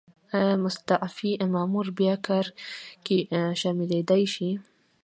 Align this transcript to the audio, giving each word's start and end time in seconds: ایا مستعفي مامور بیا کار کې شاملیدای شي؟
ایا 0.37 0.55
مستعفي 0.63 1.31
مامور 1.53 1.87
بیا 1.97 2.15
کار 2.27 2.45
کې 3.05 3.17
شاملیدای 3.59 4.23
شي؟ 4.33 4.49